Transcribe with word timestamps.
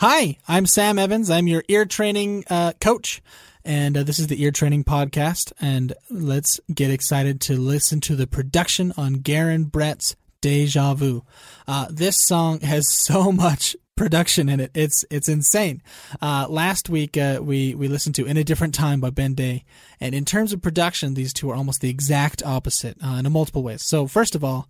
Hi, 0.00 0.38
I'm 0.48 0.64
Sam 0.64 0.98
Evans. 0.98 1.28
I'm 1.28 1.46
your 1.46 1.62
ear 1.68 1.84
training 1.84 2.44
uh, 2.48 2.72
coach, 2.80 3.20
and 3.66 3.98
uh, 3.98 4.02
this 4.02 4.18
is 4.18 4.28
the 4.28 4.42
Ear 4.42 4.50
Training 4.50 4.82
Podcast. 4.82 5.52
And 5.60 5.92
let's 6.08 6.58
get 6.72 6.90
excited 6.90 7.38
to 7.42 7.58
listen 7.58 8.00
to 8.00 8.16
the 8.16 8.26
production 8.26 8.94
on 8.96 9.16
Garon 9.16 9.64
Brett's 9.70 10.16
Deja 10.40 10.94
Vu. 10.94 11.22
Uh, 11.68 11.88
this 11.90 12.18
song 12.18 12.60
has 12.60 12.88
so 12.90 13.30
much 13.30 13.76
production 13.94 14.48
in 14.48 14.58
it. 14.58 14.70
It's 14.74 15.04
it's 15.10 15.28
insane. 15.28 15.82
Uh, 16.22 16.46
last 16.48 16.88
week 16.88 17.18
uh, 17.18 17.40
we 17.42 17.74
we 17.74 17.86
listened 17.86 18.14
to 18.14 18.24
In 18.24 18.38
a 18.38 18.42
Different 18.42 18.72
Time 18.74 19.00
by 19.02 19.10
Ben 19.10 19.34
Day, 19.34 19.64
and 20.00 20.14
in 20.14 20.24
terms 20.24 20.54
of 20.54 20.62
production, 20.62 21.12
these 21.12 21.34
two 21.34 21.50
are 21.50 21.54
almost 21.54 21.82
the 21.82 21.90
exact 21.90 22.42
opposite 22.42 22.96
uh, 23.04 23.16
in 23.18 23.26
a 23.26 23.30
multiple 23.30 23.62
ways. 23.62 23.84
So 23.84 24.06
first 24.06 24.34
of 24.34 24.42
all, 24.42 24.66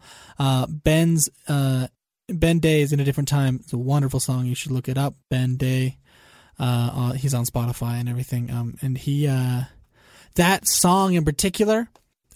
Ben's 0.68 1.28
Ben 2.32 2.58
Day 2.58 2.80
is 2.80 2.92
in 2.92 3.00
a 3.00 3.04
different 3.04 3.28
time. 3.28 3.60
It's 3.62 3.72
a 3.72 3.78
wonderful 3.78 4.20
song. 4.20 4.46
You 4.46 4.54
should 4.54 4.72
look 4.72 4.88
it 4.88 4.98
up. 4.98 5.14
Ben 5.29 5.56
Day. 5.56 5.98
Uh, 6.58 6.90
uh, 6.93 7.12
he's 7.12 7.34
on 7.34 7.44
Spotify 7.44 7.94
and 7.94 8.08
everything. 8.08 8.50
Um, 8.50 8.76
and 8.82 8.98
he, 8.98 9.26
uh, 9.26 9.62
that 10.35 10.68
song 10.68 11.14
in 11.14 11.24
particular, 11.24 11.88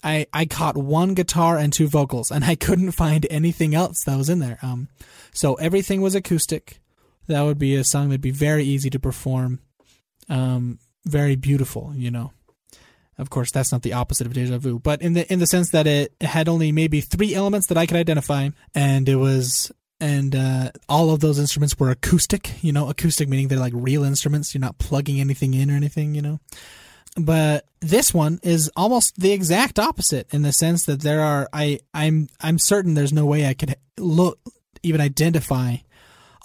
I, 0.03 0.27
I 0.33 0.45
caught 0.45 0.77
one 0.77 1.13
guitar 1.13 1.57
and 1.57 1.71
two 1.71 1.87
vocals 1.87 2.31
and 2.31 2.43
I 2.43 2.55
couldn't 2.55 2.91
find 2.91 3.25
anything 3.29 3.75
else 3.75 4.03
that 4.05 4.17
was 4.17 4.29
in 4.29 4.39
there. 4.39 4.59
Um, 4.61 4.87
so 5.31 5.55
everything 5.55 6.01
was 6.01 6.15
acoustic. 6.15 6.79
That 7.27 7.41
would 7.41 7.57
be 7.57 7.75
a 7.75 7.83
song 7.83 8.09
that'd 8.09 8.21
be 8.21 8.31
very 8.31 8.63
easy 8.63 8.89
to 8.91 8.99
perform. 8.99 9.59
Um, 10.29 10.79
very 11.05 11.35
beautiful, 11.35 11.91
you 11.95 12.11
know. 12.11 12.31
Of 13.17 13.29
course, 13.29 13.51
that's 13.51 13.71
not 13.71 13.81
the 13.81 13.93
opposite 13.93 14.27
of 14.27 14.33
deja 14.33 14.57
vu, 14.57 14.77
but 14.79 15.01
in 15.01 15.13
the 15.13 15.31
in 15.31 15.39
the 15.39 15.47
sense 15.47 15.69
that 15.69 15.87
it 15.87 16.13
had 16.19 16.49
only 16.49 16.73
maybe 16.73 16.99
three 16.99 17.33
elements 17.33 17.67
that 17.67 17.77
I 17.77 17.85
could 17.85 17.95
identify, 17.95 18.49
and 18.73 19.07
it 19.07 19.15
was 19.15 19.71
and 19.99 20.35
uh, 20.35 20.71
all 20.89 21.11
of 21.11 21.19
those 21.19 21.39
instruments 21.39 21.79
were 21.79 21.89
acoustic. 21.89 22.51
You 22.63 22.71
know, 22.71 22.89
acoustic 22.89 23.29
meaning 23.29 23.47
they're 23.47 23.59
like 23.59 23.73
real 23.75 24.03
instruments. 24.03 24.53
You're 24.53 24.61
not 24.61 24.77
plugging 24.77 25.19
anything 25.19 25.53
in 25.53 25.71
or 25.71 25.75
anything. 25.75 26.15
You 26.15 26.21
know, 26.21 26.39
but 27.17 27.65
this 27.79 28.13
one 28.13 28.39
is 28.43 28.71
almost 28.75 29.19
the 29.19 29.31
exact 29.31 29.79
opposite 29.79 30.33
in 30.33 30.41
the 30.41 30.53
sense 30.53 30.85
that 30.85 31.01
there 31.01 31.21
are. 31.21 31.47
I 31.53 31.79
I'm 31.93 32.29
I'm 32.41 32.59
certain 32.59 32.93
there's 32.93 33.13
no 33.13 33.25
way 33.25 33.47
I 33.47 33.53
could 33.53 33.75
look 33.97 34.39
even 34.83 35.01
identify 35.01 35.77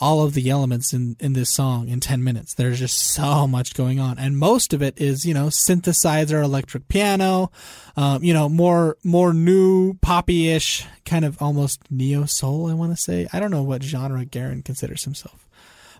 all 0.01 0.23
of 0.23 0.33
the 0.33 0.49
elements 0.49 0.95
in, 0.95 1.15
in 1.21 1.35
this 1.35 1.51
song 1.51 1.89
in 1.89 2.01
10 2.01 2.25
minutes. 2.25 2.55
There's 2.55 2.79
just 2.79 2.97
so 2.97 3.47
much 3.47 3.75
going 3.75 4.01
on. 4.01 4.19
And 4.19 4.39
most 4.39 4.73
of 4.73 4.83
it 4.83 4.99
is, 4.99 5.27
you 5.27 5.35
know, 5.35 5.47
synthesizer, 5.47 6.43
electric 6.43 6.89
piano, 6.89 7.51
um, 7.97 8.25
you 8.25 8.33
know, 8.33 8.49
more, 8.49 8.97
more 9.05 9.35
new 9.35 9.95
poppy-ish 9.95 10.87
kind 11.05 11.25
of 11.25 11.41
almost 11.43 11.83
neo 11.91 12.25
soul, 12.25 12.71
I 12.71 12.75
want 12.75 12.93
to 12.93 13.01
say. 13.01 13.29
I 13.33 13.41
don't 13.41 13.51
know 13.51 13.63
what 13.63 13.83
genre 13.83 14.25
Garon 14.25 14.65
considers 14.65 15.05
himself, 15.05 15.47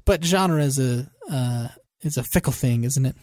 but 0.07 0.25
genre 0.25 0.63
is 0.63 0.79
a, 0.79 1.11
uh, 1.31 1.69
is 2.01 2.17
a 2.17 2.23
fickle 2.23 2.55
thing, 2.55 2.85
isn't 2.85 3.05
it? 3.05 3.15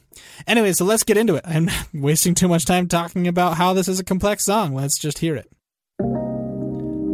Anyway, 0.45 0.73
so 0.73 0.85
let's 0.85 1.03
get 1.03 1.17
into 1.17 1.35
it. 1.35 1.43
I'm 1.47 1.69
wasting 1.93 2.35
too 2.35 2.47
much 2.47 2.65
time 2.65 2.87
talking 2.87 3.27
about 3.27 3.57
how 3.57 3.73
this 3.73 3.87
is 3.87 3.99
a 3.99 4.03
complex 4.03 4.45
song. 4.45 4.75
Let's 4.75 4.99
just 4.99 5.17
hear 5.17 5.35
it. 5.35 5.49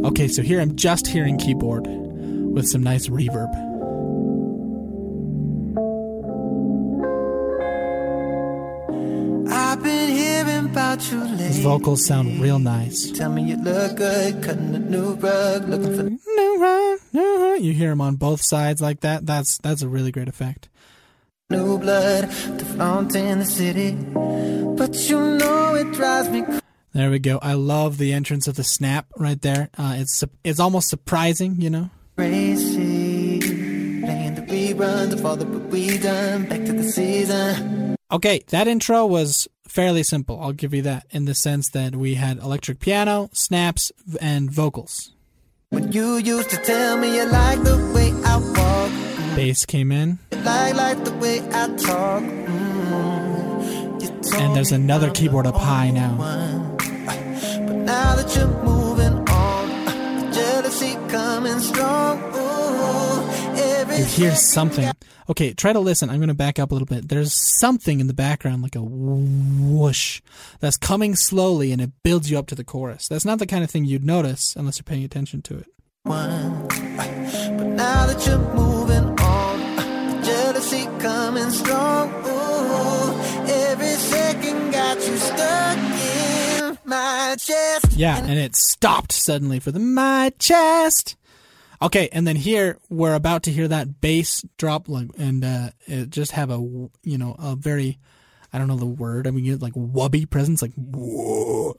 Okay, 0.06 0.28
so 0.28 0.42
here 0.42 0.60
I'm 0.60 0.76
just 0.76 1.06
hearing 1.06 1.38
keyboard 1.38 2.03
with 2.54 2.66
some 2.68 2.82
nice 2.82 3.08
reverb. 3.08 3.52
I've 9.50 9.82
been 9.82 10.10
hearing 10.10 10.66
about 10.70 11.10
you 11.10 11.20
lately. 11.20 11.44
His 11.44 11.58
vocals 11.60 12.06
sound 12.06 12.40
real 12.40 12.58
nice. 12.58 13.10
Tell 13.10 13.30
me 13.30 13.42
you 13.42 13.56
look 13.56 13.96
good, 13.96 14.42
cutting 14.42 14.74
a 14.74 14.78
new 14.78 15.14
rug, 15.14 15.68
looking 15.68 16.18
for 16.18 17.56
You 17.60 17.72
hear 17.72 17.90
him 17.92 18.00
on 18.00 18.16
both 18.16 18.42
sides 18.42 18.80
like 18.80 19.00
that. 19.00 19.26
That's 19.26 19.58
that's 19.58 19.82
a 19.82 19.88
really 19.88 20.12
great 20.12 20.28
effect. 20.28 20.68
new 21.50 21.78
blood 21.78 22.30
to 22.58 22.64
flaunt 22.64 23.14
in 23.14 23.38
the 23.40 23.44
city. 23.44 23.92
But 24.76 24.94
you 25.08 25.20
know 25.38 25.74
it 25.74 25.92
drives 25.92 26.28
me 26.30 26.42
There 26.92 27.10
we 27.10 27.18
go. 27.18 27.38
I 27.42 27.52
love 27.54 27.98
the 27.98 28.12
entrance 28.12 28.48
of 28.48 28.56
the 28.56 28.64
snap 28.64 29.06
right 29.16 29.40
there. 29.40 29.70
Uh, 29.78 29.94
it's 29.98 30.22
it's 30.42 30.60
almost 30.60 30.88
surprising, 30.88 31.60
you 31.60 31.70
know. 31.70 31.90
Crazy. 32.16 33.40
Playing 33.40 34.34
the 34.34 34.42
reruns 34.42 35.12
of 35.12 35.24
all 35.24 35.36
that 35.36 35.46
we 35.46 35.98
done. 35.98 36.46
Back 36.46 36.64
to 36.64 36.72
the 36.72 36.84
season. 36.84 37.96
Okay, 38.10 38.42
that 38.48 38.68
intro 38.68 39.06
was 39.06 39.48
fairly 39.66 40.02
simple. 40.02 40.38
I'll 40.40 40.52
give 40.52 40.74
you 40.74 40.82
that 40.82 41.06
in 41.10 41.24
the 41.24 41.34
sense 41.34 41.70
that 41.70 41.96
we 41.96 42.14
had 42.14 42.38
electric 42.38 42.78
piano, 42.78 43.30
snaps, 43.32 43.90
and 44.20 44.50
vocals. 44.50 45.12
When 45.70 45.90
you 45.90 46.16
used 46.18 46.50
to 46.50 46.56
tell 46.58 46.96
me 46.96 47.16
you 47.16 47.24
like 47.24 47.62
the 47.64 47.76
way 47.94 48.12
I 48.24 48.36
walk, 48.36 49.36
Bass 49.36 49.66
came 49.66 49.90
in, 49.90 50.20
like 50.44 50.74
like 50.74 51.02
the 51.04 51.12
way 51.14 51.40
I 51.40 51.66
talk. 51.76 52.22
Mm. 52.22 52.74
And 54.36 54.54
there's 54.54 54.72
another 54.72 55.10
keyboard 55.10 55.46
up 55.46 55.56
high 55.56 55.90
now. 55.90 56.16
But 56.16 57.74
now 57.74 58.14
that 58.14 58.36
you're 58.36 58.46
moving 58.62 59.23
You 63.96 64.04
hear 64.04 64.34
something. 64.34 64.90
Okay, 65.30 65.54
try 65.54 65.72
to 65.72 65.78
listen. 65.78 66.10
I'm 66.10 66.16
going 66.16 66.28
to 66.28 66.34
back 66.34 66.58
up 66.58 66.72
a 66.72 66.74
little 66.74 66.86
bit. 66.86 67.08
There's 67.08 67.32
something 67.32 68.00
in 68.00 68.08
the 68.08 68.14
background, 68.14 68.62
like 68.62 68.74
a 68.74 68.82
whoosh, 68.82 70.20
that's 70.60 70.76
coming 70.76 71.14
slowly 71.14 71.70
and 71.72 71.80
it 71.80 71.90
builds 72.02 72.30
you 72.30 72.38
up 72.38 72.48
to 72.48 72.54
the 72.54 72.64
chorus. 72.64 73.06
That's 73.08 73.24
not 73.24 73.38
the 73.38 73.46
kind 73.46 73.62
of 73.62 73.70
thing 73.70 73.84
you'd 73.84 74.04
notice 74.04 74.54
unless 74.56 74.78
you're 74.78 74.84
paying 74.84 75.04
attention 75.04 75.42
to 75.42 75.58
it. 75.58 75.66
one. 76.02 76.66
But 76.68 77.66
now 77.66 78.06
that 78.06 78.26
you're 78.26 78.38
moving 78.54 79.18
on, 79.20 80.24
jealousy 80.24 80.86
coming 80.98 81.50
strong. 81.50 82.33
Chest. 87.44 87.92
Yeah, 87.96 88.18
and 88.18 88.38
it 88.38 88.56
stopped 88.56 89.12
suddenly 89.12 89.60
for 89.60 89.70
the 89.70 89.80
my 89.80 90.32
chest. 90.38 91.16
Okay, 91.82 92.08
and 92.12 92.26
then 92.26 92.36
here 92.36 92.78
we're 92.88 93.14
about 93.14 93.42
to 93.44 93.50
hear 93.50 93.68
that 93.68 94.00
bass 94.00 94.44
drop, 94.56 94.88
like, 94.88 95.08
and 95.18 95.44
uh, 95.44 95.70
it 95.86 96.10
just 96.10 96.32
have 96.32 96.50
a 96.50 96.56
you 97.02 97.18
know 97.18 97.36
a 97.38 97.56
very, 97.56 97.98
I 98.52 98.58
don't 98.58 98.68
know 98.68 98.76
the 98.76 98.86
word. 98.86 99.26
I 99.26 99.30
mean, 99.30 99.44
you 99.44 99.52
get 99.52 99.62
like 99.62 99.74
wubby 99.74 100.28
presence, 100.28 100.62
like 100.62 100.72
whoa. 100.74 101.76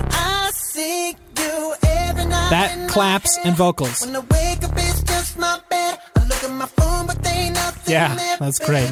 I 0.00 0.50
see 0.52 1.10
you 1.10 1.74
every 1.82 2.24
night. 2.24 2.50
That 2.50 2.88
claps 2.90 3.38
and 3.44 3.56
vocals. 3.56 4.04
When 4.04 4.16
I 4.16 4.20
wake 4.20 4.64
up, 4.64 4.72
it's 4.76 5.02
just 5.02 5.38
my 5.38 5.60
bed. 5.70 5.98
I 6.16 6.24
look 6.24 6.42
at 6.42 6.50
my 6.50 6.66
phone, 6.66 7.06
but 7.06 7.22
they 7.22 7.50
nothing 7.50 7.92
Yeah, 7.92 8.36
that's 8.38 8.58
great. 8.58 8.90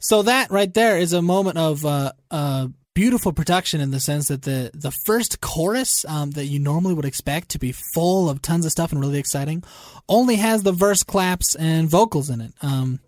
So 0.00 0.22
that 0.22 0.50
right 0.50 0.72
there 0.72 0.96
is 0.98 1.12
a 1.12 1.20
moment 1.20 1.58
of 1.58 1.84
uh, 1.84 2.12
uh, 2.30 2.68
beautiful 2.98 3.32
production 3.32 3.80
in 3.80 3.92
the 3.92 4.00
sense 4.00 4.26
that 4.26 4.42
the 4.42 4.72
the 4.74 4.90
first 4.90 5.40
chorus 5.40 6.04
um, 6.06 6.32
that 6.32 6.46
you 6.46 6.58
normally 6.58 6.94
would 6.94 7.04
expect 7.04 7.48
to 7.48 7.56
be 7.56 7.70
full 7.70 8.28
of 8.28 8.42
tons 8.42 8.66
of 8.66 8.72
stuff 8.72 8.90
and 8.90 9.00
really 9.00 9.20
exciting 9.20 9.62
only 10.08 10.34
has 10.34 10.64
the 10.64 10.72
verse 10.72 11.04
claps 11.04 11.54
and 11.54 11.88
vocals 11.88 12.28
in 12.28 12.40
it. 12.40 12.52
Um, 12.60 12.98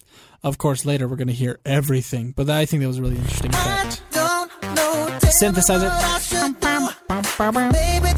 of 0.45 0.59
course, 0.59 0.85
later 0.85 1.09
we're 1.09 1.17
going 1.17 1.27
to 1.27 1.35
hear 1.35 1.59
everything, 1.67 2.31
but 2.37 2.49
I 2.49 2.67
think 2.67 2.83
that 2.83 2.87
was 2.87 2.99
a 2.99 3.03
really 3.03 3.17
interesting 3.17 3.51
I 3.53 3.59
effect. 3.59 4.03
don't 4.13 4.53
know. 4.63 5.19
tell 5.19 5.53
Synthesizer. 5.53 5.81
me 5.83 5.89
what 5.89 7.41
I. 7.41 7.73
Baby, 7.73 8.13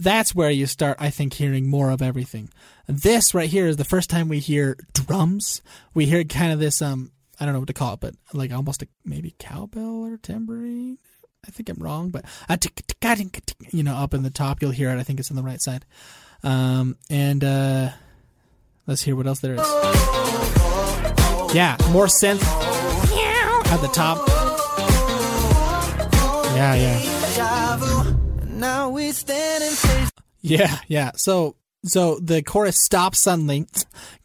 That's 0.00 0.34
where 0.34 0.50
you 0.50 0.66
start, 0.66 0.96
I 1.00 1.10
think, 1.10 1.34
hearing 1.34 1.68
more 1.68 1.90
of 1.90 2.02
everything. 2.02 2.50
This 2.86 3.34
right 3.34 3.48
here 3.50 3.66
is 3.66 3.76
the 3.76 3.84
first 3.84 4.08
time 4.10 4.28
we 4.28 4.38
hear 4.38 4.76
drums. 4.92 5.60
We 5.92 6.06
hear 6.06 6.22
kind 6.24 6.52
of 6.52 6.60
this 6.60 6.80
um 6.80 7.10
I 7.40 7.44
don't 7.44 7.54
know 7.54 7.60
what 7.60 7.68
to 7.68 7.74
call 7.74 7.94
it, 7.94 8.00
but 8.00 8.14
like 8.32 8.52
almost 8.52 8.82
a 8.82 8.88
maybe 9.04 9.34
cowbell 9.38 10.04
or 10.04 10.16
tambourine. 10.16 10.98
I 11.46 11.50
think 11.50 11.68
I'm 11.68 11.82
wrong, 11.82 12.10
but 12.10 12.24
you 13.70 13.82
know, 13.82 13.94
up 13.94 14.14
in 14.14 14.22
the 14.22 14.30
top 14.30 14.60
you'll 14.60 14.70
hear 14.70 14.90
it. 14.90 14.98
I 14.98 15.02
think 15.02 15.20
it's 15.20 15.30
on 15.30 15.36
the 15.36 15.42
right 15.42 15.60
side. 15.60 15.84
Um, 16.42 16.96
and 17.10 17.42
uh, 17.42 17.90
let's 18.86 19.02
hear 19.02 19.16
what 19.16 19.26
else 19.26 19.40
there 19.40 19.54
is. 19.54 19.60
Yeah, 21.54 21.76
more 21.90 22.06
synth 22.06 22.42
at 23.70 23.80
the 23.80 23.88
top. 23.88 24.26
Yeah, 26.54 26.74
yeah. 26.74 27.17
Yeah, 30.40 30.78
yeah. 30.88 31.12
So 31.16 31.56
so 31.84 32.18
the 32.20 32.42
chorus 32.42 32.76
stops 32.84 33.18
suddenly. 33.18 33.66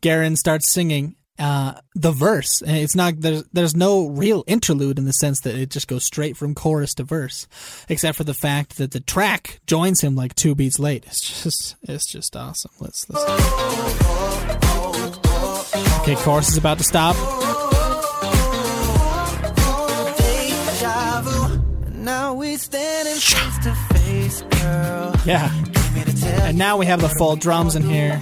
Garon 0.02 0.38
starts 0.38 0.68
singing 0.68 1.16
uh 1.40 1.74
the 1.96 2.12
verse. 2.12 2.62
And 2.62 2.78
it's 2.78 2.96
not 2.96 3.20
there's 3.20 3.44
there's 3.54 3.76
no 3.76 4.08
real 4.08 4.44
interlude 4.48 5.00
in 5.00 5.06
the 5.06 5.14
sense 5.14 5.42
that 5.42 5.56
it 5.56 5.70
just 5.72 5.88
goes 5.88 6.04
straight 6.06 6.38
from 6.38 6.54
chorus 6.54 6.94
to 6.96 7.04
verse. 7.04 7.48
Except 7.90 8.16
for 8.18 8.24
the 8.24 8.34
fact 8.36 8.78
that 8.78 8.92
the 8.92 9.00
track 9.00 9.60
joins 9.66 10.02
him 10.02 10.16
like 10.16 10.36
two 10.36 10.54
beats 10.56 10.78
late. 10.80 11.06
It's 11.08 11.22
just 11.44 11.76
it's 11.84 12.06
just 12.06 12.36
awesome. 12.36 12.72
Let's 12.80 13.10
listen. 13.10 13.30
Okay, 16.02 16.16
chorus 16.16 16.50
is 16.50 16.58
about 16.58 16.78
to 16.78 16.84
stop. 16.84 17.16
deja 20.18 21.22
vu. 21.22 21.62
And 21.88 22.06
Now 22.06 22.34
we 22.34 22.58
standing 22.58 23.16
face 23.16 23.58
to 23.64 23.74
face. 23.74 23.93
Yeah. 25.26 25.52
And 26.46 26.58
now 26.58 26.78
we 26.78 26.86
have 26.86 27.02
the 27.02 27.10
full 27.10 27.36
drums 27.36 27.76
in 27.76 27.84
here. 27.84 28.20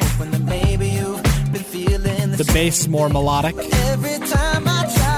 The 2.37 2.49
bass 2.53 2.87
more 2.87 3.09
melodic. 3.09 3.55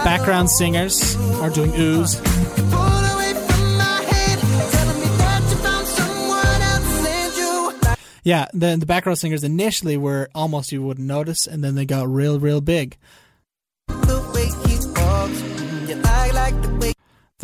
Background 0.03 0.49
singers 0.49 1.15
are 1.41 1.49
doing 1.49 1.73
ooze. 1.77 2.21
Yeah, 8.25 8.47
the 8.53 8.77
the 8.77 8.85
background 8.85 9.19
singers 9.19 9.43
initially 9.43 9.97
were 9.97 10.29
almost 10.33 10.71
you 10.71 10.81
wouldn't 10.81 11.07
notice, 11.07 11.45
and 11.45 11.61
then 11.63 11.75
they 11.75 11.85
got 11.85 12.07
real, 12.07 12.39
real 12.39 12.61
big. 12.61 12.97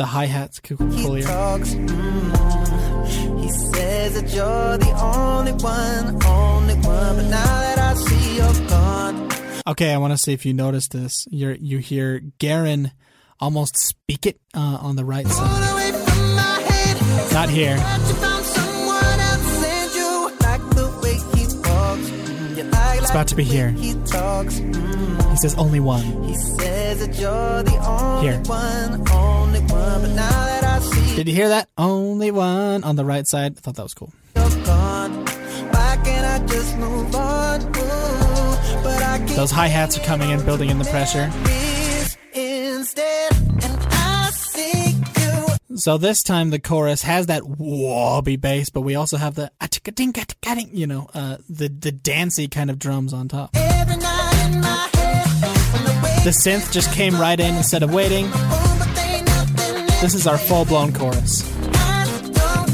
the 0.00 0.06
hi 0.06 0.24
hats 0.24 0.60
cool. 0.60 0.88
He 3.40 3.48
says 3.48 4.14
that 4.20 4.32
you're 4.34 4.78
the 4.78 4.92
only 5.02 5.52
one, 5.52 6.24
only 6.26 6.74
one. 6.74 7.16
But 7.16 7.28
now 7.30 7.44
that 7.44 7.78
I 7.78 7.94
see 7.94 8.36
you're 8.36 8.68
gone, 8.68 9.28
Okay, 9.66 9.92
I 9.92 9.98
want 9.98 10.12
to 10.12 10.18
see 10.18 10.32
if 10.32 10.44
you 10.46 10.54
notice 10.54 10.88
this. 10.88 11.26
You 11.30 11.56
you 11.60 11.78
hear 11.78 12.20
Garon 12.38 12.92
almost 13.38 13.76
speak 13.76 14.26
it 14.26 14.40
uh, 14.54 14.78
on 14.80 14.96
the 14.96 15.04
right 15.04 15.26
side. 15.26 15.36
pull 15.36 15.72
away 15.74 15.92
from 15.92 16.34
my 16.34 16.60
head. 16.68 17.32
Not 17.32 17.48
here. 17.50 17.76
It's 23.10 23.16
about 23.16 23.26
to 23.26 23.34
be 23.34 23.42
here. 23.42 23.70
He 23.70 23.94
talks. 24.06 24.60
Mm. 24.60 25.30
He 25.32 25.36
says 25.38 25.56
only 25.56 25.80
one. 25.80 26.04
He 26.22 26.36
says 26.36 27.04
that 27.04 27.18
you're 27.18 27.64
the 27.64 27.76
only 27.84 28.28
Here. 28.28 28.38
one, 28.46 29.10
only 29.10 29.58
one. 29.62 30.02
But 30.02 30.10
now 30.14 30.30
that 30.30 30.62
I 30.62 30.78
see 30.78 31.16
Did 31.16 31.26
you 31.26 31.34
hear 31.34 31.48
that? 31.48 31.68
Only 31.76 32.30
one 32.30 32.84
on 32.84 32.94
the 32.94 33.04
right 33.04 33.26
side. 33.26 33.56
I 33.56 33.60
thought 33.62 33.74
that 33.74 33.82
was 33.82 33.94
cool. 33.94 34.12
why 34.34 35.98
can't 36.04 36.24
I 36.24 36.46
just 36.46 36.76
move 36.76 37.12
on? 37.16 37.62
Ooh, 37.62 38.82
but 38.84 39.02
I 39.02 39.18
Those 39.34 39.50
hi 39.50 39.66
hats 39.66 39.98
are 39.98 40.02
coming 40.02 40.30
in, 40.30 40.44
building 40.44 40.70
in 40.70 40.78
the 40.78 40.84
pressure. 40.84 41.32
So 45.80 45.96
this 45.96 46.22
time 46.22 46.50
the 46.50 46.58
chorus 46.58 47.00
has 47.04 47.28
that 47.28 47.42
wobbly 47.42 48.36
bass, 48.36 48.68
but 48.68 48.82
we 48.82 48.96
also 48.96 49.16
have 49.16 49.34
the 49.34 49.50
you 50.72 50.86
know, 50.86 51.08
uh, 51.14 51.38
the 51.48 51.68
the 51.68 51.90
dancey 51.90 52.48
kind 52.48 52.68
of 52.68 52.78
drums 52.78 53.14
on 53.14 53.28
top. 53.28 53.56
Every 53.56 53.96
night 53.96 54.44
in 54.44 54.60
my 54.60 54.90
head, 54.92 56.02
when 56.02 56.24
the 56.24 56.32
synth 56.32 56.70
just 56.70 56.92
came 56.92 57.14
right 57.14 57.40
in 57.40 57.54
instead 57.54 57.82
of 57.82 57.94
waiting. 57.94 58.28
but 58.30 58.94
they 58.94 59.22
nothing 59.22 59.76
else. 59.84 60.00
This 60.02 60.14
is 60.14 60.26
our 60.26 60.36
full 60.36 60.66
blown 60.66 60.92
chorus. 60.92 61.50
I 61.72 62.04
don't 62.04 62.26
know. 62.26 62.66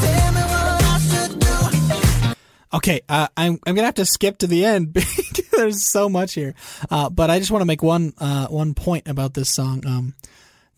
Tell 0.00 0.32
me 0.32 0.40
what 0.40 0.82
I 0.84 0.98
should 1.10 1.40
do. 1.40 2.76
Okay, 2.76 3.00
uh, 3.08 3.26
I'm 3.36 3.58
I'm 3.66 3.74
gonna 3.74 3.86
have 3.86 3.94
to 3.96 4.04
skip 4.04 4.38
to 4.38 4.46
the 4.46 4.64
end 4.64 4.92
because 4.92 5.48
there's 5.50 5.88
so 5.88 6.08
much 6.08 6.34
here. 6.34 6.54
Uh, 6.88 7.10
but 7.10 7.30
I 7.30 7.40
just 7.40 7.50
want 7.50 7.62
to 7.62 7.66
make 7.66 7.82
one 7.82 8.12
uh, 8.18 8.46
one 8.46 8.74
point 8.74 9.08
about 9.08 9.34
this 9.34 9.50
song. 9.50 9.84
Um, 9.84 10.14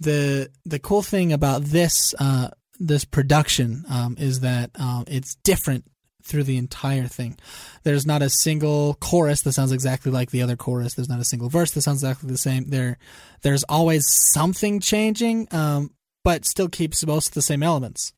the 0.00 0.50
the 0.64 0.78
cool 0.78 1.02
thing 1.02 1.32
about 1.32 1.62
this 1.64 2.14
uh, 2.18 2.48
this 2.78 3.04
production 3.04 3.84
um, 3.88 4.16
is 4.18 4.40
that 4.40 4.70
um, 4.80 5.04
it's 5.06 5.36
different 5.36 5.84
through 6.22 6.44
the 6.44 6.56
entire 6.56 7.06
thing. 7.06 7.38
There's 7.82 8.06
not 8.06 8.22
a 8.22 8.30
single 8.30 8.94
chorus 8.94 9.42
that 9.42 9.52
sounds 9.52 9.72
exactly 9.72 10.10
like 10.10 10.30
the 10.30 10.42
other 10.42 10.56
chorus. 10.56 10.94
There's 10.94 11.08
not 11.08 11.20
a 11.20 11.24
single 11.24 11.48
verse 11.48 11.72
that 11.72 11.82
sounds 11.82 12.02
exactly 12.02 12.30
the 12.30 12.38
same. 12.38 12.70
There 12.70 12.98
there's 13.42 13.64
always 13.64 14.06
something 14.32 14.80
changing, 14.80 15.48
um, 15.50 15.92
but 16.24 16.44
still 16.44 16.68
keeps 16.68 17.06
most 17.06 17.28
of 17.28 17.34
the 17.34 17.42
same 17.42 17.62
elements. 17.62 18.12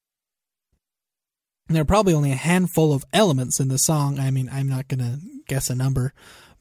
And 1.69 1.77
there 1.77 1.83
are 1.83 1.87
probably 1.87 2.15
only 2.15 2.33
a 2.33 2.37
handful 2.37 2.93
of 2.93 3.05
elements 3.13 3.61
in 3.61 3.69
the 3.69 3.79
song. 3.79 4.19
I 4.19 4.31
mean, 4.31 4.49
I'm 4.53 4.69
not 4.69 4.89
to 4.89 5.19
guess 5.47 5.71
a 5.71 5.75
number, 5.75 6.13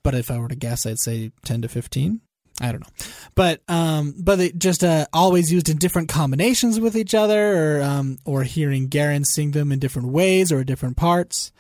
but 0.04 0.16
if 0.16 0.32
I 0.32 0.38
were 0.38 0.48
to 0.48 0.56
guess, 0.56 0.86
I'd 0.86 1.00
say 1.00 1.32
10 1.44 1.64
to 1.64 1.68
15. 1.68 2.22
I 2.62 2.72
don't 2.72 2.82
know. 2.82 3.06
But 3.36 3.62
um 3.68 4.14
but 4.18 4.40
it 4.40 4.58
just 4.58 4.84
uh, 4.84 5.06
always 5.14 5.52
used 5.52 5.70
in 5.70 5.78
different 5.78 6.10
combinations 6.10 6.80
with 6.80 6.96
each 6.96 7.14
other 7.14 7.78
or 7.80 7.82
um 7.82 8.20
or 8.26 8.44
hearing 8.44 8.88
Garon 8.88 9.26
sing 9.26 9.52
them 9.52 9.72
in 9.72 9.80
different 9.80 10.10
ways 10.10 10.52
or 10.52 10.64
different 10.64 10.98
parts. 10.98 11.52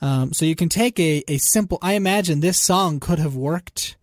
Um 0.00 0.32
so 0.32 0.44
you 0.44 0.56
can 0.56 0.68
take 0.68 0.98
a 1.00 1.22
a 1.28 1.38
simple 1.38 1.78
I 1.82 1.94
imagine 1.94 2.40
this 2.40 2.58
song 2.58 3.00
could 3.00 3.18
have 3.18 3.36
worked 3.36 3.96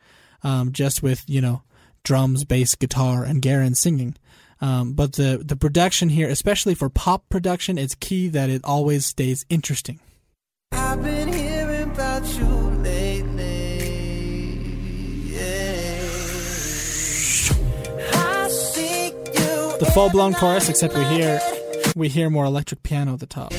um 0.44 0.71
just 0.71 1.01
with, 1.01 1.24
you 1.27 1.42
know, 1.42 1.63
drums, 2.03 2.44
bass, 2.45 2.75
guitar 2.75 3.24
and 3.24 3.42
Garon 3.42 3.75
singing. 3.75 4.15
Um, 4.62 4.94
but 4.94 5.13
the 5.13 5.42
the 5.44 5.56
production 5.56 6.09
here, 6.09 6.30
especially 6.30 6.75
for 6.75 6.89
pop 6.89 7.27
production, 7.30 7.80
it's 7.80 7.95
key 7.95 8.27
that 8.30 8.50
it 8.50 8.62
always 8.63 9.07
stays 9.07 9.44
interesting. 9.50 10.00
The 19.81 19.89
full 19.93 20.11
blown 20.11 20.35
chorus, 20.35 20.69
except 20.69 20.95
we 20.95 21.03
hear 21.05 21.41
we 21.95 22.07
hear 22.07 22.29
more 22.29 22.45
electric 22.45 22.83
piano 22.83 23.15
at 23.15 23.19
the 23.19 23.25
top. 23.25 23.51
I 23.51 23.55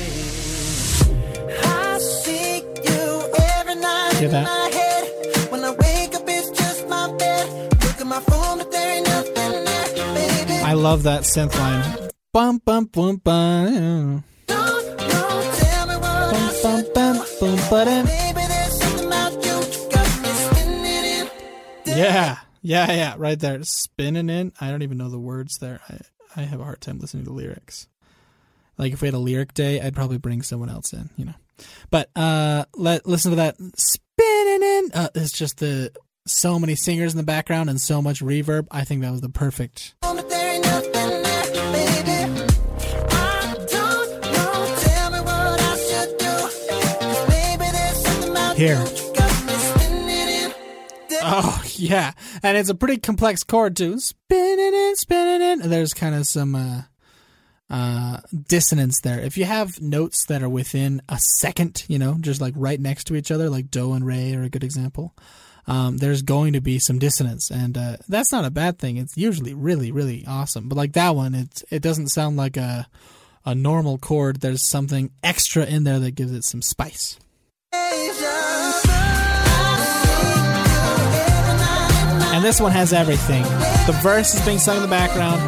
see 1.99 2.61
you 2.61 3.29
every 3.57 3.75
night 3.75 4.13
Hear 4.13 4.29
that? 4.29 4.45
my 4.45 4.69
head. 4.71 5.51
When 5.51 5.65
I 5.65 5.71
wake 5.71 6.15
up, 6.15 6.23
it's 6.25 6.49
just 6.51 6.87
my 6.87 7.11
bed. 7.17 7.73
Look 7.83 7.99
at 7.99 8.07
my 8.07 8.21
phone, 8.21 8.59
but 8.59 8.71
there 8.71 8.99
ain't 8.99 9.05
nothing 9.05 9.65
there, 9.65 10.13
baby. 10.15 10.53
I 10.63 10.71
love 10.71 11.03
that 11.03 11.23
synth 11.23 11.59
line. 11.59 12.09
Bum 12.31 12.61
bum 12.63 12.85
bum 12.85 13.17
bum. 13.17 14.23
Yeah, 21.85 22.37
yeah, 22.63 22.91
yeah, 22.91 23.13
right 23.17 23.39
there. 23.39 23.61
Spinning 23.63 24.29
in. 24.29 24.51
I 24.59 24.71
don't 24.71 24.81
even 24.81 24.97
know 24.97 25.09
the 25.09 25.19
words 25.19 25.59
there. 25.59 25.79
I, 25.87 25.99
I 26.35 26.43
have 26.45 26.59
a 26.59 26.63
hard 26.63 26.81
time 26.81 26.97
listening 26.97 27.25
to 27.25 27.31
lyrics. 27.31 27.87
Like 28.77 28.91
if 28.93 29.01
we 29.03 29.07
had 29.07 29.13
a 29.13 29.19
lyric 29.19 29.53
day, 29.53 29.79
I'd 29.79 29.93
probably 29.93 30.17
bring 30.17 30.41
someone 30.41 30.69
else 30.69 30.91
in, 30.93 31.11
you 31.15 31.25
know. 31.25 31.35
But 31.91 32.09
uh 32.15 32.65
let 32.75 33.05
listen 33.05 33.29
to 33.31 33.35
that 33.37 33.55
spinning 33.77 34.63
in. 34.63 34.91
Uh, 34.95 35.09
it's 35.13 35.31
just 35.31 35.59
the 35.59 35.91
so 36.25 36.57
many 36.57 36.73
singers 36.73 37.13
in 37.13 37.17
the 37.17 37.23
background 37.23 37.69
and 37.69 37.79
so 37.79 38.01
much 38.01 38.21
reverb. 38.21 38.65
I 38.71 38.83
think 38.83 39.01
that 39.01 39.11
was 39.11 39.21
the 39.21 39.29
perfect. 39.29 39.93
But 40.01 40.27
there 40.29 40.55
ain't 40.55 40.65
nothing 40.65 40.91
there, 40.91 41.43
baby. 41.71 42.43
I 43.11 43.53
don't 43.69 44.21
know. 44.21 44.75
Tell 44.79 45.11
me 45.11 45.19
what 45.19 45.61
I 45.61 45.77
should 45.77 46.17
do. 46.17 46.25
'Cause 46.25 47.29
maybe 47.29 47.71
there's 47.71 47.97
something 48.05 48.31
about 48.31 48.55
Here. 48.57 48.79
you 48.79 48.85
that 48.85 49.15
got 49.15 49.45
me 49.45 49.53
spinning 49.53 50.29
in. 50.45 50.53
Oh 51.21 51.62
yeah, 51.89 52.13
and 52.41 52.57
it's 52.57 52.69
a 52.69 52.75
pretty 52.75 52.97
complex 52.97 53.43
chord 53.43 53.75
too. 53.75 53.99
Spinning 53.99 54.73
in, 54.73 54.95
spinning 54.95 55.41
in. 55.41 55.69
There's 55.69 55.93
kind 55.93 56.15
of 56.15 56.25
some 56.25 56.55
uh, 56.55 56.83
uh, 57.69 58.19
dissonance 58.47 59.01
there. 59.01 59.19
If 59.19 59.37
you 59.37 59.43
have 59.43 59.81
notes 59.81 60.25
that 60.27 60.41
are 60.41 60.49
within 60.49 61.01
a 61.09 61.19
second, 61.19 61.83
you 61.89 61.99
know, 61.99 62.15
just 62.21 62.39
like 62.39 62.53
right 62.55 62.79
next 62.79 63.05
to 63.05 63.17
each 63.17 63.31
other, 63.31 63.49
like 63.49 63.69
do 63.69 63.91
and 63.91 64.05
re 64.05 64.33
are 64.33 64.43
a 64.43 64.49
good 64.49 64.63
example. 64.63 65.13
Um, 65.67 65.97
there's 65.97 66.21
going 66.21 66.53
to 66.53 66.61
be 66.61 66.79
some 66.79 66.99
dissonance, 66.99 67.51
and 67.51 67.77
uh, 67.77 67.97
that's 68.07 68.31
not 68.31 68.45
a 68.45 68.51
bad 68.51 68.79
thing. 68.79 68.95
It's 68.95 69.17
usually 69.17 69.53
really, 69.53 69.91
really 69.91 70.23
awesome. 70.25 70.69
But 70.69 70.77
like 70.77 70.93
that 70.93 71.17
one, 71.17 71.35
it 71.35 71.63
it 71.69 71.81
doesn't 71.81 72.09
sound 72.09 72.37
like 72.37 72.55
a 72.55 72.87
a 73.45 73.53
normal 73.53 73.97
chord. 73.97 74.39
There's 74.39 74.63
something 74.63 75.11
extra 75.21 75.65
in 75.65 75.83
there 75.83 75.99
that 75.99 76.15
gives 76.15 76.31
it 76.31 76.45
some 76.45 76.61
spice. 76.61 77.19
And 82.43 82.49
this 82.49 82.59
one 82.59 82.73
has 82.73 82.91
everything. 82.91 83.41
The 83.85 83.97
verse 84.03 84.35
is 84.35 84.45
being 84.45 84.59
sung 84.59 84.75
in 84.75 84.81
the 84.81 84.89
background. 84.89 85.39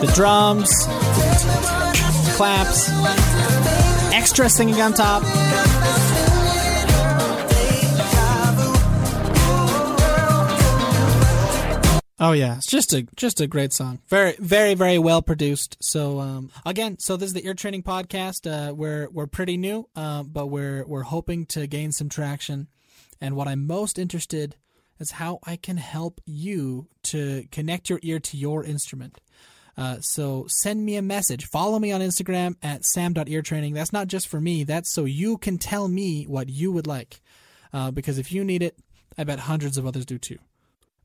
The 0.00 0.12
drums, 0.12 0.68
claps, 2.34 2.90
extra 4.12 4.50
singing 4.50 4.80
on 4.80 4.92
top. 4.92 5.22
Oh 12.20 12.32
yeah, 12.32 12.56
it's 12.56 12.66
just 12.66 12.92
a 12.92 13.06
just 13.14 13.40
a 13.40 13.46
great 13.46 13.72
song. 13.72 14.00
Very 14.08 14.34
very 14.40 14.74
very 14.74 14.98
well 14.98 15.22
produced. 15.22 15.76
So 15.80 16.18
um, 16.18 16.50
again, 16.66 16.98
so 16.98 17.16
this 17.16 17.28
is 17.28 17.32
the 17.34 17.46
ear 17.46 17.54
training 17.54 17.84
podcast. 17.84 18.50
Uh, 18.50 18.74
we're 18.74 19.08
we're 19.10 19.28
pretty 19.28 19.56
new, 19.56 19.88
uh, 19.94 20.24
but 20.24 20.46
we're 20.46 20.84
we're 20.86 21.02
hoping 21.02 21.46
to 21.46 21.68
gain 21.68 21.92
some 21.92 22.08
traction. 22.08 22.66
And 23.20 23.36
what 23.36 23.46
I'm 23.46 23.66
most 23.66 23.98
interested 23.98 24.56
is 24.98 25.12
how 25.12 25.38
I 25.44 25.56
can 25.56 25.76
help 25.76 26.20
you 26.26 26.88
to 27.04 27.46
connect 27.52 27.88
your 27.88 28.00
ear 28.02 28.18
to 28.18 28.36
your 28.36 28.64
instrument. 28.64 29.20
Uh, 29.76 29.98
so 30.00 30.46
send 30.48 30.84
me 30.84 30.96
a 30.96 31.02
message. 31.02 31.46
Follow 31.46 31.78
me 31.78 31.92
on 31.92 32.00
Instagram 32.00 32.56
at 32.64 32.84
sam.eartraining. 32.84 33.74
That's 33.74 33.92
not 33.92 34.08
just 34.08 34.26
for 34.26 34.40
me. 34.40 34.64
That's 34.64 34.90
so 34.90 35.04
you 35.04 35.38
can 35.38 35.56
tell 35.56 35.86
me 35.86 36.24
what 36.24 36.48
you 36.48 36.72
would 36.72 36.88
like. 36.88 37.20
Uh, 37.72 37.92
because 37.92 38.18
if 38.18 38.32
you 38.32 38.42
need 38.42 38.62
it, 38.62 38.76
I 39.16 39.22
bet 39.22 39.38
hundreds 39.38 39.78
of 39.78 39.86
others 39.86 40.04
do 40.04 40.18
too. 40.18 40.38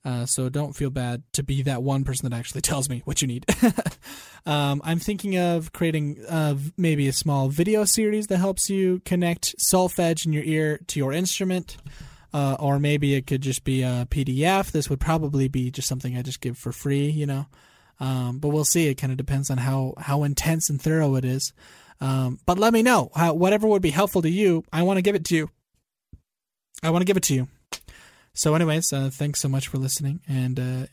Uh, 0.05 0.25
so 0.25 0.49
don't 0.49 0.75
feel 0.75 0.89
bad 0.89 1.23
to 1.31 1.43
be 1.43 1.61
that 1.63 1.81
one 1.81 2.03
person 2.03 2.29
that 2.29 2.37
actually 2.37 2.61
tells 2.69 2.89
me 2.89 3.01
what 3.05 3.21
you 3.21 3.27
need. 3.27 3.45
um, 4.45 4.81
I'm 4.83 4.99
thinking 4.99 5.37
of 5.37 5.71
creating 5.71 6.23
uh, 6.27 6.55
maybe 6.77 7.07
a 7.07 7.13
small 7.13 7.49
video 7.49 7.85
series 7.85 8.27
that 8.27 8.37
helps 8.37 8.69
you 8.69 9.01
connect 9.05 9.57
solfege 9.57 10.25
in 10.25 10.33
your 10.33 10.43
ear 10.43 10.79
to 10.87 10.99
your 10.99 11.13
instrument. 11.13 11.77
Uh, 12.33 12.57
or 12.59 12.79
maybe 12.79 13.13
it 13.13 13.27
could 13.27 13.41
just 13.41 13.63
be 13.63 13.83
a 13.83 14.07
PDF. 14.09 14.71
This 14.71 14.89
would 14.89 14.99
probably 14.99 15.47
be 15.47 15.69
just 15.69 15.87
something 15.87 16.17
I 16.17 16.23
just 16.23 16.41
give 16.41 16.57
for 16.57 16.71
free, 16.71 17.07
you 17.07 17.27
know. 17.27 17.45
Um, 17.99 18.39
but 18.39 18.49
we'll 18.49 18.65
see. 18.65 18.87
It 18.87 18.95
kind 18.95 19.11
of 19.11 19.17
depends 19.17 19.51
on 19.51 19.59
how 19.59 19.93
how 19.99 20.23
intense 20.23 20.67
and 20.67 20.81
thorough 20.81 21.13
it 21.13 21.25
is. 21.25 21.53
Um, 22.01 22.39
but 22.45 22.57
let 22.57 22.73
me 22.73 22.81
know 22.81 23.11
how, 23.15 23.33
whatever 23.33 23.67
would 23.67 23.83
be 23.83 23.91
helpful 23.91 24.23
to 24.23 24.29
you. 24.29 24.63
I 24.73 24.81
want 24.81 24.97
to 24.97 25.03
give 25.03 25.15
it 25.15 25.25
to 25.25 25.35
you. 25.35 25.49
I 26.81 26.89
want 26.89 27.01
to 27.01 27.05
give 27.05 27.17
it 27.17 27.23
to 27.23 27.35
you. 27.35 27.47
So, 28.35 28.55
anyways, 28.55 28.91
uh, 28.91 29.11
thanks 29.13 29.41
so 29.41 29.47
much 29.47 29.67
for 29.67 29.77
listening, 29.77 30.21
and 30.27 30.59
uh, 30.59 30.87